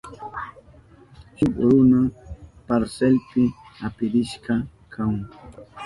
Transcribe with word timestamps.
Shuk 1.37 1.53
runa 1.63 2.01
karselpi 2.67 3.43
apirishka 3.87 4.53
kahun. 4.93 5.21